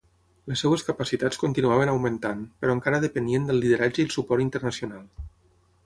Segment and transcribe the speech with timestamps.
[0.51, 5.07] Les seves capacitats continuaven augmentant, però encara depenien del lideratge i el suport internacional.